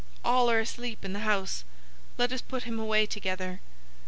All 0.25 0.49
are 0.49 0.59
asleep 0.59 1.05
in 1.05 1.13
the 1.13 1.19
house. 1.19 1.63
Let 2.17 2.31
us 2.33 2.41
put 2.41 2.63
him 2.63 2.79
away 2.79 3.05
together." 3.05 3.59